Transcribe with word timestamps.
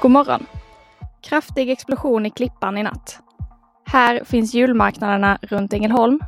God 0.00 0.10
morgon! 0.10 0.46
Kraftig 1.22 1.70
explosion 1.70 2.26
i 2.26 2.30
Klippan 2.30 2.78
i 2.78 2.82
natt. 2.82 3.20
Här 3.84 4.24
finns 4.24 4.54
julmarknaderna 4.54 5.38
runt 5.42 5.72
Ängelholm. 5.72 6.20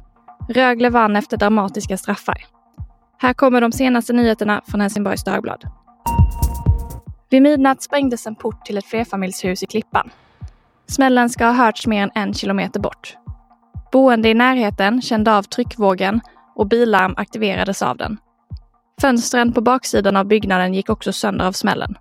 Rögle 0.49 0.91
vann 0.91 1.17
efter 1.17 1.37
dramatiska 1.37 1.97
straffar. 1.97 2.47
Här 3.19 3.35
kommer 3.35 3.61
de 3.61 3.73
senaste 3.73 4.13
nyheterna 4.13 4.63
från 4.67 4.81
Helsingborgs 4.81 5.25
Dagblad. 5.25 5.65
Vid 7.31 7.43
midnatt 7.43 7.83
sprängdes 7.83 8.27
en 8.27 8.35
port 8.35 8.65
till 8.65 8.79
ett 8.79 8.87
flerfamiljshus 8.87 9.63
i 9.63 9.67
Klippan. 9.67 10.11
Smällen 10.89 11.31
ska 11.31 11.45
ha 11.45 11.53
hörts 11.53 11.87
mer 11.87 12.03
än 12.03 12.11
en 12.15 12.35
kilometer 12.35 12.81
bort. 12.81 13.17
Boende 13.93 14.29
i 14.29 14.35
närheten 14.35 15.03
kände 15.03 15.37
av 15.37 15.43
tryckvågen 15.43 16.21
och 16.55 16.67
bilarm 16.67 17.15
aktiverades 17.17 17.83
av 17.83 17.97
den. 17.97 18.17
Fönstren 19.01 19.53
på 19.53 19.61
baksidan 19.61 20.17
av 20.17 20.25
byggnaden 20.25 20.75
gick 20.75 20.91
också 20.91 21.13
sönder 21.13 21.47
av 21.47 21.53
smällen. 21.53 21.97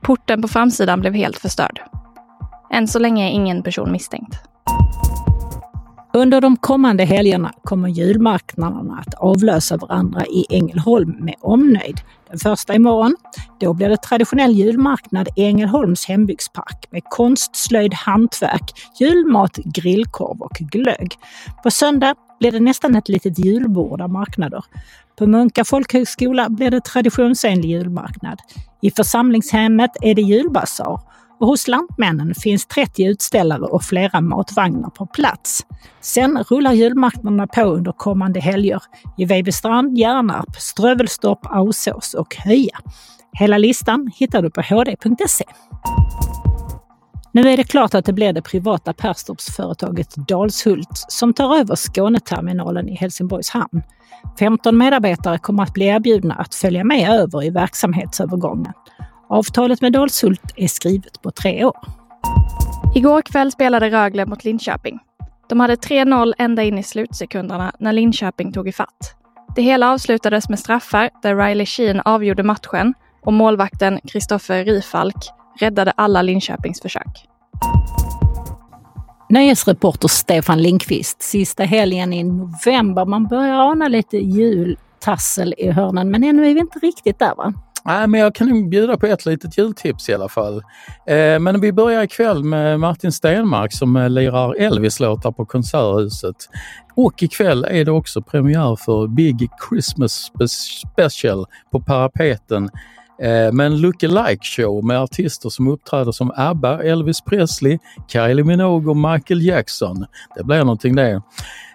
Porten 0.00 0.42
på 0.42 0.48
framsidan 0.48 1.00
blev 1.00 1.14
helt 1.14 1.38
förstörd. 1.38 1.80
Än 2.72 2.88
så 2.88 2.98
länge 2.98 3.28
är 3.28 3.30
ingen 3.30 3.62
person 3.62 3.92
misstänkt. 3.92 4.34
Under 6.14 6.40
de 6.40 6.56
kommande 6.56 7.04
helgerna 7.04 7.52
kommer 7.64 7.88
julmarknaderna 7.88 9.04
att 9.06 9.14
avlösa 9.14 9.76
varandra 9.76 10.26
i 10.26 10.46
Ängelholm 10.50 11.10
med 11.20 11.34
omnöjd. 11.40 12.00
Den 12.30 12.38
första 12.38 12.74
imorgon, 12.74 13.16
då 13.60 13.74
blir 13.74 13.88
det 13.88 13.96
traditionell 13.96 14.52
julmarknad 14.52 15.28
i 15.36 15.44
Ängelholms 15.44 16.06
hembygdspark 16.06 16.86
med 16.90 17.02
konst, 17.04 17.56
slöjd, 17.56 17.94
hantverk, 17.94 18.72
julmat, 19.00 19.56
grillkorv 19.56 20.42
och 20.42 20.52
glögg. 20.52 21.14
På 21.62 21.70
söndag 21.70 22.14
blir 22.40 22.52
det 22.52 22.60
nästan 22.60 22.94
ett 22.94 23.08
litet 23.08 23.38
julbord 23.38 24.00
av 24.00 24.10
marknader. 24.10 24.64
På 25.18 25.26
Munka 25.26 25.64
folkhögskola 25.64 26.48
blir 26.48 26.70
det 26.70 26.84
traditionsenlig 26.84 27.70
julmarknad. 27.70 28.38
I 28.82 28.90
församlingshemmet 28.90 29.90
är 30.02 30.14
det 30.14 30.22
julbasar 30.22 31.00
och 31.40 31.46
hos 31.46 31.68
Lantmännen 31.68 32.34
finns 32.34 32.66
30 32.66 33.04
utställare 33.04 33.62
och 33.62 33.82
flera 33.82 34.20
matvagnar 34.20 34.90
på 34.90 35.06
plats. 35.06 35.66
Sen 36.00 36.44
rullar 36.50 36.72
julmarknaderna 36.72 37.46
på 37.46 37.62
under 37.62 37.92
kommande 37.92 38.40
helger 38.40 38.82
i 39.16 39.24
Vejbystrand, 39.24 39.98
Hjärnarp, 39.98 40.56
Strövelstorp, 40.58 41.46
Ausås 41.46 42.14
och 42.14 42.36
Höja. 42.36 42.78
Hela 43.32 43.58
listan 43.58 44.10
hittar 44.14 44.42
du 44.42 44.50
på 44.50 44.60
hd.se. 44.60 45.44
Nu 47.38 47.48
är 47.48 47.56
det 47.56 47.64
klart 47.64 47.94
att 47.94 48.04
det 48.04 48.12
blir 48.12 48.32
det 48.32 48.42
privata 48.42 48.92
Perstorpsföretaget 48.92 50.14
Dalshult 50.16 51.04
som 51.08 51.32
tar 51.32 51.56
över 51.56 51.76
Skåneterminalen 51.76 52.88
i 52.88 52.94
Helsingborgs 52.94 53.50
hamn. 53.50 53.82
15 54.38 54.78
medarbetare 54.78 55.38
kommer 55.38 55.62
att 55.62 55.72
bli 55.72 55.86
erbjudna 55.86 56.34
att 56.34 56.54
följa 56.54 56.84
med 56.84 57.10
över 57.10 57.44
i 57.44 57.50
verksamhetsövergången. 57.50 58.72
Avtalet 59.28 59.80
med 59.80 59.92
Dalshult 59.92 60.52
är 60.56 60.68
skrivet 60.68 61.22
på 61.22 61.30
tre 61.30 61.64
år. 61.64 61.76
Igår 62.94 63.22
kväll 63.22 63.52
spelade 63.52 63.90
Rögle 63.90 64.26
mot 64.26 64.44
Linköping. 64.44 64.98
De 65.48 65.60
hade 65.60 65.74
3-0 65.74 66.32
ända 66.38 66.62
in 66.62 66.78
i 66.78 66.82
slutsekunderna 66.82 67.72
när 67.78 67.92
Linköping 67.92 68.52
tog 68.52 68.68
ifatt. 68.68 69.14
Det 69.56 69.62
hela 69.62 69.92
avslutades 69.92 70.48
med 70.48 70.58
straffar 70.58 71.10
där 71.22 71.36
Riley 71.36 71.66
Sheen 71.66 72.00
avgjorde 72.00 72.42
matchen 72.42 72.94
och 73.22 73.32
målvakten 73.32 74.00
Kristoffer 74.04 74.64
Rifalk 74.64 75.37
räddade 75.58 75.90
alla 75.90 76.22
Linköpings 76.22 76.80
försök. 76.80 77.28
Nöjesreporter 79.28 80.08
Stefan 80.08 80.62
Linkvist. 80.62 81.22
Sista 81.22 81.64
helgen 81.64 82.12
i 82.12 82.24
november. 82.24 83.04
Man 83.04 83.26
börjar 83.26 83.54
ana 83.54 83.88
lite 83.88 84.16
jultassel 84.16 85.54
i 85.58 85.70
hörnen 85.70 86.10
men 86.10 86.24
ännu 86.24 86.50
är 86.50 86.54
vi 86.54 86.60
inte 86.60 86.78
riktigt 86.78 87.18
där 87.18 87.34
va? 87.34 87.52
Nej, 87.84 88.06
men 88.06 88.20
jag 88.20 88.34
kan 88.34 88.70
bjuda 88.70 88.96
på 88.96 89.06
ett 89.06 89.26
litet 89.26 89.58
jultips 89.58 90.08
i 90.08 90.14
alla 90.14 90.28
fall. 90.28 90.56
Eh, 91.06 91.38
men 91.38 91.60
vi 91.60 91.72
börjar 91.72 92.02
ikväll 92.02 92.44
med 92.44 92.80
Martin 92.80 93.12
Stenmark 93.12 93.72
som 93.72 93.96
eh, 93.96 94.10
lirar 94.10 94.54
Elvis-låtar 94.54 95.32
på 95.32 95.46
Konserthuset. 95.46 96.36
Och 96.94 97.22
ikväll 97.22 97.64
är 97.64 97.84
det 97.84 97.90
också 97.90 98.22
premiär 98.22 98.76
för 98.76 99.06
Big 99.06 99.48
Christmas 99.68 100.32
Special 100.92 101.46
på 101.72 101.80
Parapeten 101.80 102.70
Eh, 103.22 103.28
men 103.28 103.56
med 103.56 103.66
en 103.66 103.76
look-alike 103.76 104.42
show 104.42 104.84
med 104.84 105.00
artister 105.00 105.48
som 105.48 105.68
uppträder 105.68 106.12
som 106.12 106.32
ABBA, 106.36 106.82
Elvis 106.82 107.20
Presley, 107.20 107.78
Kylie 108.12 108.44
Minogue 108.44 108.90
och 108.90 108.96
Michael 108.96 109.42
Jackson. 109.42 110.06
Det 110.36 110.44
blir 110.44 110.58
någonting 110.58 110.96
det. 110.96 111.22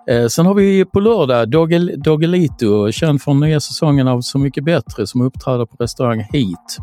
Eh, 0.10 0.28
sen 0.28 0.46
har 0.46 0.54
vi 0.54 0.86
på 0.86 1.00
lördag 1.00 1.50
Dogel, 1.50 1.92
Dogelito, 1.98 2.92
känd 2.92 3.22
från 3.22 3.40
nya 3.40 3.60
säsongen 3.60 4.08
av 4.08 4.22
Så 4.22 4.38
mycket 4.38 4.64
bättre, 4.64 5.08
som 5.08 5.22
uppträder 5.22 5.66
på 5.66 5.76
restaurang 5.80 6.20
Heat. 6.20 6.78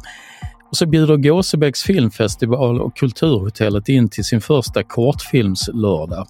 Och 0.71 0.77
så 0.77 0.87
bjuder 0.87 1.17
Gåsebäcks 1.17 1.83
filmfestival 1.83 2.81
och 2.81 2.97
Kulturhotellet 2.97 3.89
in 3.89 4.09
till 4.09 4.25
sin 4.25 4.41
första 4.41 4.83
kortfilmslördag. 4.83 6.27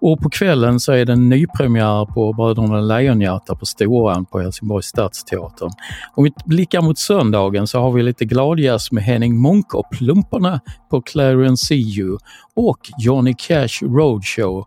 Och 0.00 0.20
på 0.20 0.30
kvällen 0.30 0.80
så 0.80 0.92
är 0.92 1.04
det 1.04 1.12
en 1.12 1.28
nypremiär 1.28 2.04
på 2.04 2.32
Bröderna 2.32 2.80
Lejonhjärta 2.80 3.54
på 3.54 3.66
Storan 3.66 4.24
på 4.24 4.40
Helsingborgs 4.40 4.86
stadsteater. 4.86 5.70
Om 6.14 6.24
vi 6.24 6.32
blickar 6.44 6.82
mot 6.82 6.98
söndagen 6.98 7.66
så 7.66 7.80
har 7.80 7.92
vi 7.92 8.02
lite 8.02 8.24
gladjazz 8.24 8.92
med 8.92 9.02
Henning 9.02 9.36
Monk 9.36 9.74
och 9.74 9.90
Plumparna 9.90 10.60
på 10.90 11.02
Clarence 11.02 11.66
See 11.66 12.02
och 12.54 12.78
Johnny 12.98 13.34
Cash 13.38 13.82
Roadshow 13.82 14.64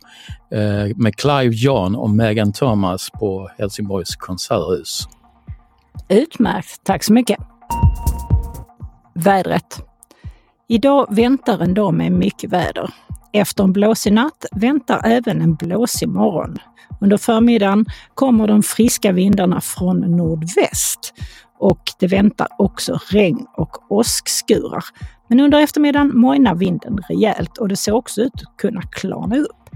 eh, 0.52 0.96
med 0.96 1.16
Clive 1.16 1.56
John 1.56 1.96
och 1.96 2.10
Megan 2.10 2.54
Thomas 2.54 3.10
på 3.10 3.50
Helsingborgs 3.58 4.16
konserthus. 4.16 5.08
Utmärkt, 6.10 6.82
tack 6.84 7.04
så 7.04 7.14
mycket! 7.14 7.57
Vädret. 9.20 9.82
Idag 10.68 11.08
väntar 11.10 11.60
en 11.60 11.74
dag 11.74 11.94
med 11.94 12.12
mycket 12.12 12.50
väder. 12.50 12.90
Efter 13.34 13.64
en 13.64 13.74
blåsig 13.74 14.14
natt 14.14 14.46
väntar 14.52 15.02
även 15.06 15.42
en 15.42 15.56
blåsig 15.56 16.10
morgon. 16.10 16.58
Under 17.02 17.18
förmiddagen 17.18 17.86
kommer 18.14 18.48
de 18.48 18.64
friska 18.64 19.12
vindarna 19.12 19.62
från 19.62 20.00
nordväst 20.00 21.14
och 21.60 21.82
det 22.00 22.08
väntar 22.08 22.48
också 22.58 23.00
regn 23.10 23.46
och 23.58 23.92
åskskurar. 23.92 24.84
Men 25.28 25.40
under 25.40 25.60
eftermiddagen 25.60 26.18
mojnar 26.20 26.56
vinden 26.56 26.98
rejält 27.10 27.58
och 27.58 27.68
det 27.68 27.76
ser 27.76 27.96
också 27.96 28.22
ut 28.22 28.34
att 28.36 28.58
kunna 28.58 28.82
klarna 28.82 29.38
upp. 29.38 29.70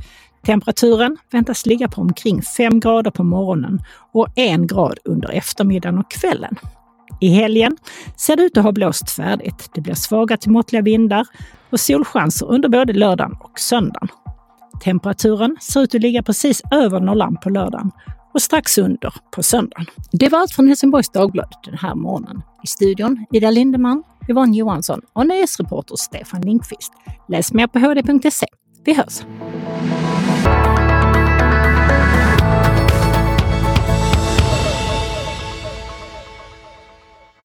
Temperaturen 0.46 1.18
väntas 1.32 1.66
ligga 1.66 1.88
på 1.88 2.02
omkring 2.02 2.42
5 2.42 2.80
grader 2.80 3.12
på 3.12 3.24
morgonen 3.24 3.82
och 4.12 4.28
1 4.36 4.60
grad 4.60 4.98
under 5.06 5.30
eftermiddagen 5.30 5.98
och 5.98 6.12
kvällen. 6.12 6.56
I 7.22 7.30
helgen 7.30 7.78
ser 8.18 8.36
det 8.36 8.44
ut 8.44 8.58
att 8.58 8.64
ha 8.64 8.72
blåst 8.72 9.10
färdigt. 9.10 9.70
Det 9.74 9.82
blir 9.82 9.94
svaga 9.94 10.38
till 10.38 10.52
måttliga 10.52 10.82
vindar 10.82 11.28
och 11.70 11.80
solchanser 11.80 12.46
under 12.46 12.70
både 12.70 12.94
lördagen 12.94 13.38
och 13.40 13.60
söndagen. 13.60 14.08
Temperaturen 14.84 15.58
ser 15.62 15.82
ut 15.82 15.96
att 15.96 16.02
ligga 16.02 16.24
precis 16.24 16.62
över 16.72 17.00
nollan 17.00 17.38
på 17.44 17.50
lördagen 17.50 17.92
och 18.34 18.42
strax 18.42 18.78
under 18.78 19.14
på 19.36 19.44
söndagen. 19.44 19.86
Det 20.12 20.30
var 20.30 20.40
allt 20.40 20.52
från 20.52 20.68
Helsingborgs 20.68 21.10
Dagblad 21.10 21.54
den 21.66 21.78
här 21.78 21.96
morgonen. 21.96 22.42
I 22.64 22.68
studion 22.68 23.26
Ida 23.32 23.52
Lindeman, 23.52 24.04
Yvonne 24.30 24.58
Johansson 24.58 25.02
och 25.14 25.28
nyhetsreporter 25.28 25.96
Stefan 25.96 26.42
Lindqvist. 26.42 26.94
Läs 27.30 27.54
mer 27.54 27.68
på 27.68 27.80
hd.se. 27.80 28.48
Vi 28.86 28.94
hörs! 28.94 29.22